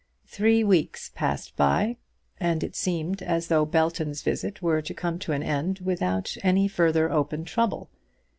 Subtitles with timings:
[0.25, 1.97] Three weeks passed by,
[2.39, 6.67] and it seemed as though Belton's visit were to come to an end without any
[6.67, 7.87] further open trouble.